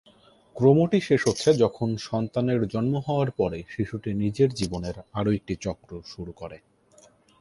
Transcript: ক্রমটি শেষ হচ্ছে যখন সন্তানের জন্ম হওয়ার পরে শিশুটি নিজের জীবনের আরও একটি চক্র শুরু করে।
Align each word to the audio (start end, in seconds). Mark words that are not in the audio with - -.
ক্রমটি 0.55 0.99
শেষ 1.01 1.21
হচ্ছে 1.27 1.49
যখন 1.53 1.89
সন্তানের 1.99 2.61
জন্ম 2.67 2.93
হওয়ার 3.07 3.29
পরে 3.31 3.63
শিশুটি 3.69 4.09
নিজের 4.13 4.49
জীবনের 4.53 4.95
আরও 5.13 5.31
একটি 5.31 5.53
চক্র 5.55 6.01
শুরু 6.05 6.31
করে। 6.31 6.57